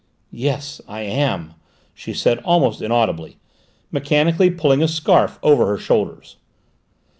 [0.33, 1.53] "Yes, I am,"
[1.93, 3.37] she said almost inaudibly,
[3.91, 6.37] mechanically pulling a scarf over her shoulders.